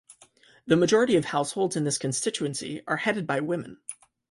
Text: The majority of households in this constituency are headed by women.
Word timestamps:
The 0.65 0.75
majority 0.75 1.15
of 1.15 1.25
households 1.25 1.75
in 1.75 1.83
this 1.83 1.99
constituency 1.99 2.81
are 2.87 2.97
headed 2.97 3.27
by 3.27 3.39
women. 3.39 3.77